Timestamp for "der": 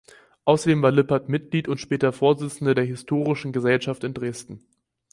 2.73-2.85